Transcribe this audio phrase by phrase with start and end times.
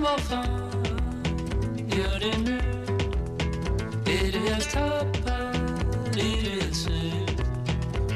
[0.00, 0.84] som var fan
[1.76, 2.58] Gör det nu
[4.06, 5.56] Är du helt tappad?
[6.06, 7.42] Är du helt slut?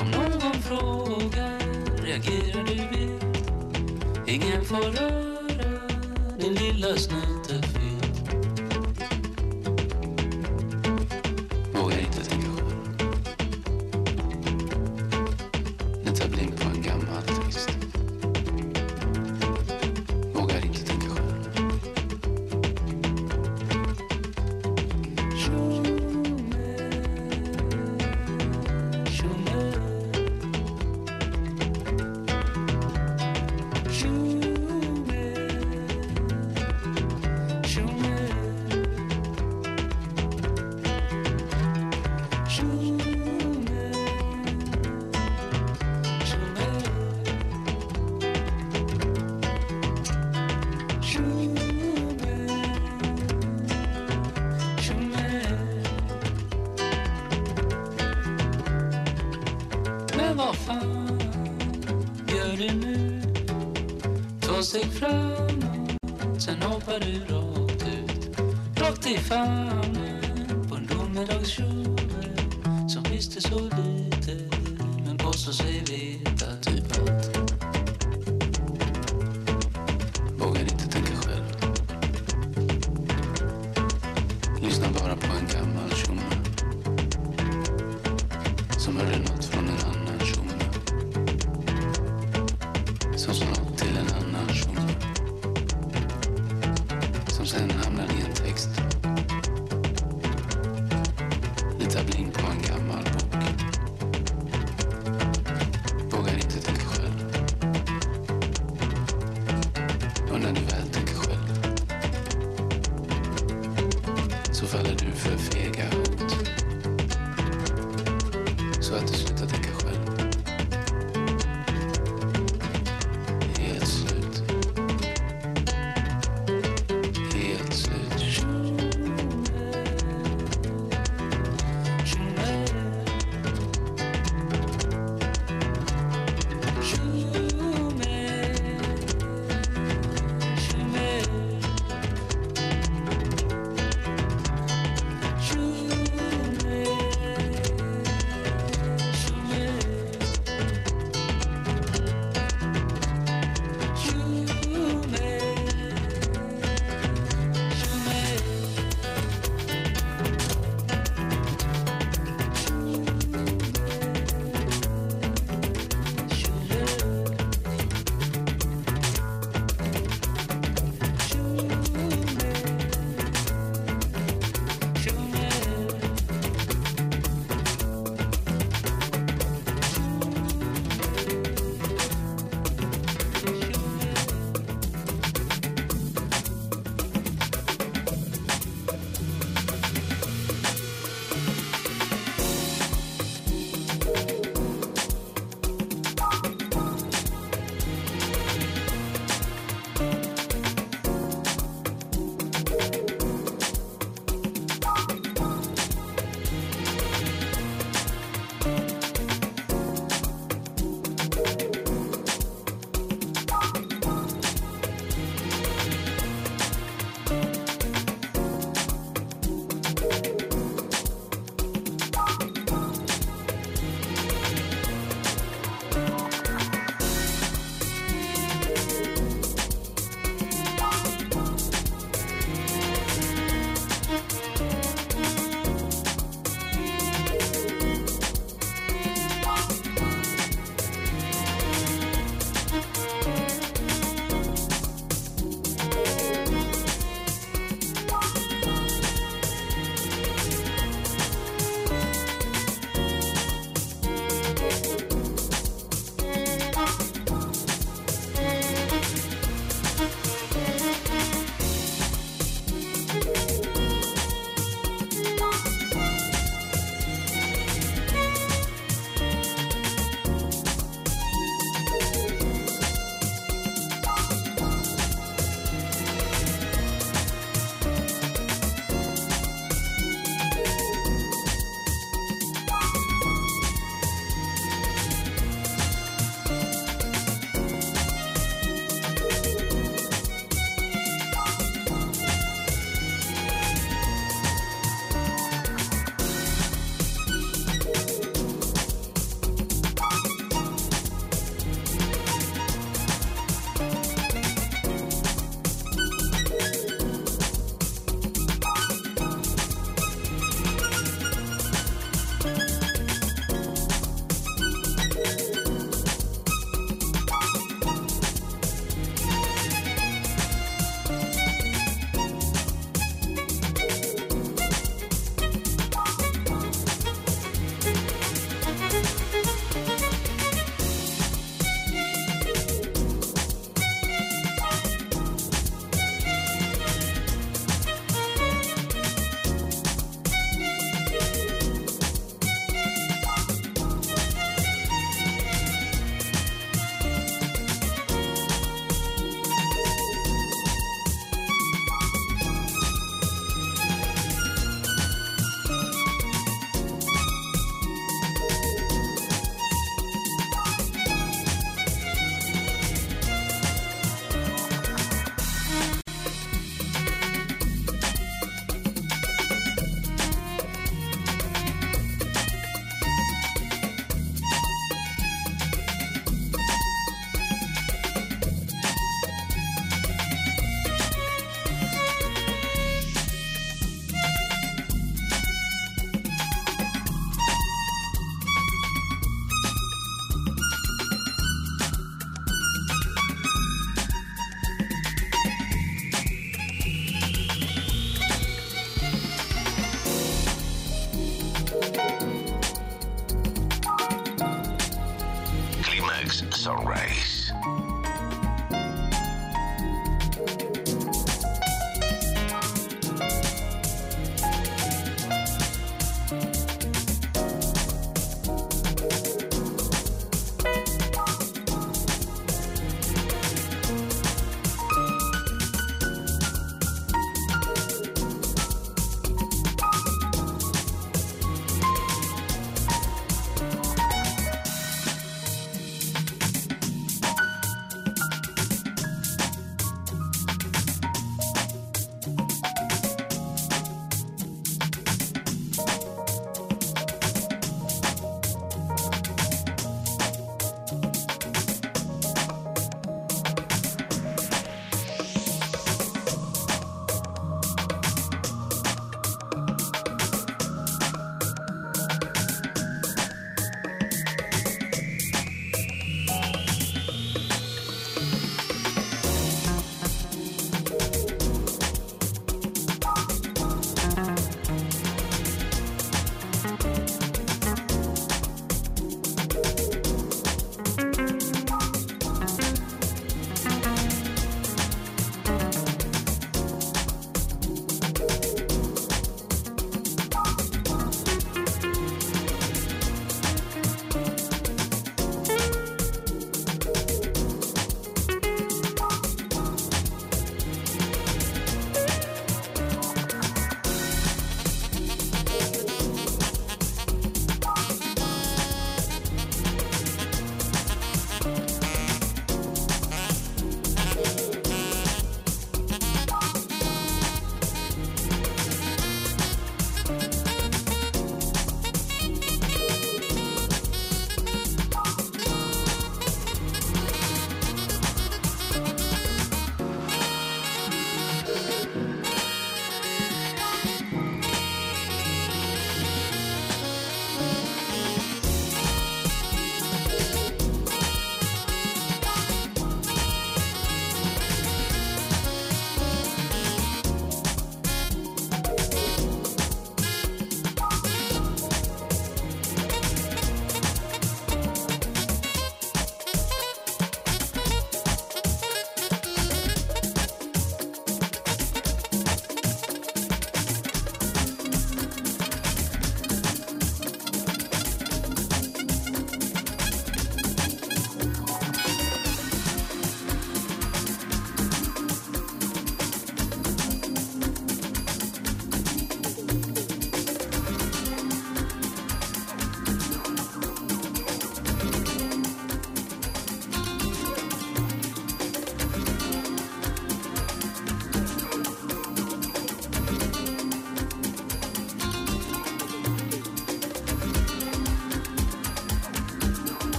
[0.00, 1.58] Om någon frågar
[2.02, 3.42] reagerar du vilt
[4.26, 5.80] Ingen får röra
[6.38, 7.37] din lilla snut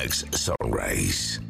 [0.00, 1.40] Climax Sunrise.
[1.40, 1.49] Climax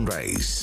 [0.00, 0.59] Sunrise.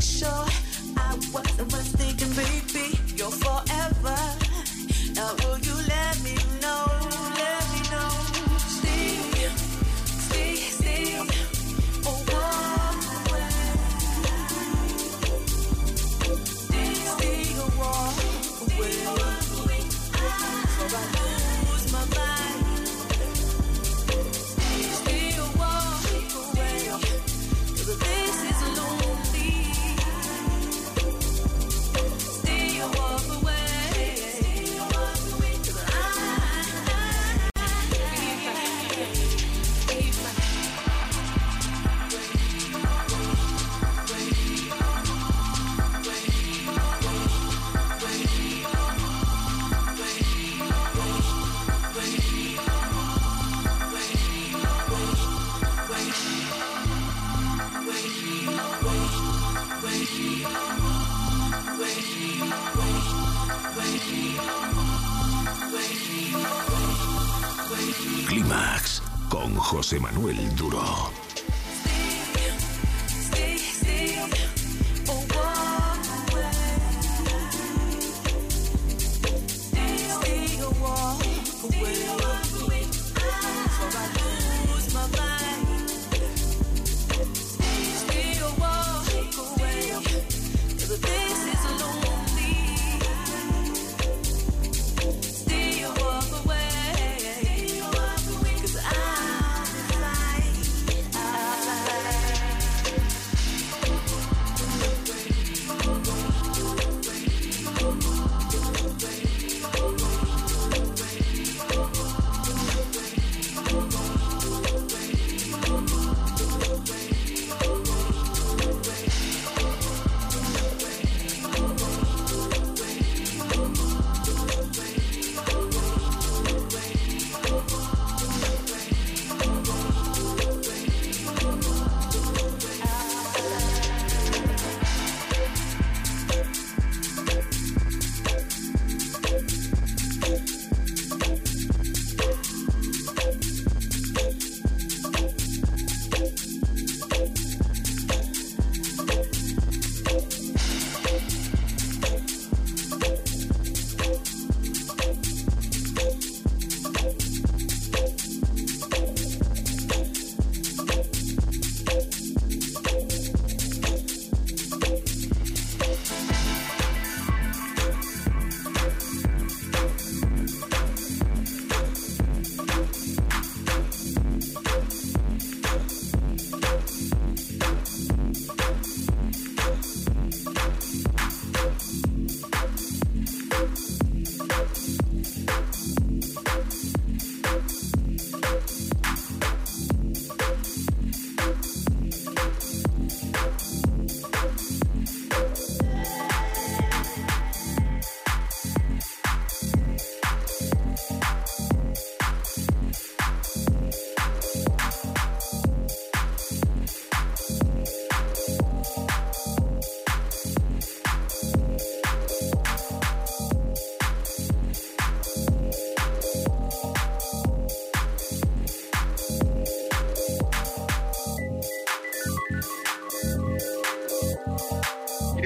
[0.00, 0.45] Sure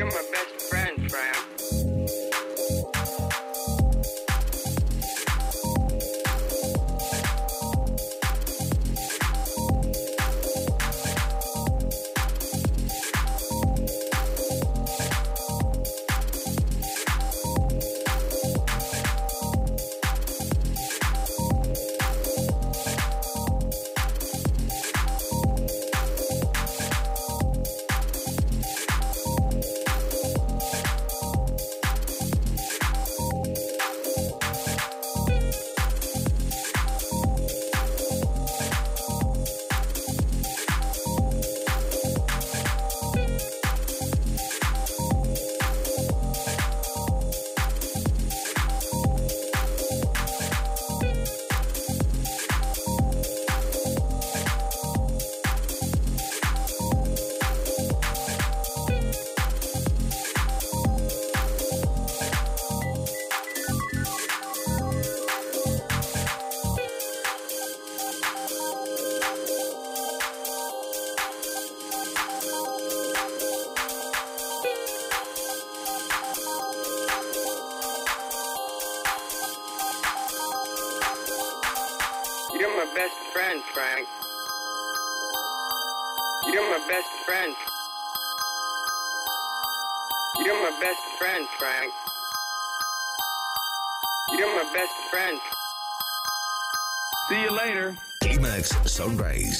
[0.00, 0.39] Give him a
[99.00, 99.59] Climax Sunrise.